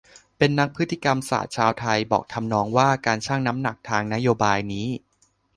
[0.37, 4.87] เป็นนักพฤติกรรมศาสตร์ชาวไทย บอกทำนองว่า การชั่งน้ำหนักทางนโยบายนี้